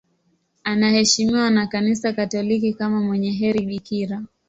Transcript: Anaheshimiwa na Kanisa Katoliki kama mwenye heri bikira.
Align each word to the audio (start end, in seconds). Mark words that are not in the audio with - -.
Anaheshimiwa 0.63 1.49
na 1.49 1.67
Kanisa 1.67 2.13
Katoliki 2.13 2.73
kama 2.73 3.01
mwenye 3.01 3.31
heri 3.31 3.65
bikira. 3.65 4.23